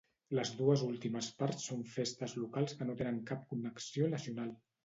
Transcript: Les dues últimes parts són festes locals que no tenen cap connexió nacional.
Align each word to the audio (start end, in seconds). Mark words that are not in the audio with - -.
Les 0.37 0.51
dues 0.61 0.83
últimes 0.85 1.27
parts 1.41 1.67
són 1.69 1.85
festes 1.97 2.35
locals 2.45 2.75
que 2.81 2.89
no 2.91 2.99
tenen 3.03 3.23
cap 3.33 3.47
connexió 3.55 4.13
nacional. 4.19 4.53